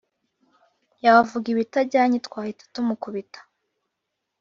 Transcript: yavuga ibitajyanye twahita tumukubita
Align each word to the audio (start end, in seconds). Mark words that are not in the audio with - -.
yavuga 1.05 1.45
ibitajyanye 1.53 2.17
twahita 2.27 2.63
tumukubita 2.73 3.39